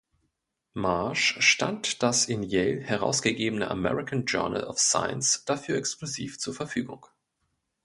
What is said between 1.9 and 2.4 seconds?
das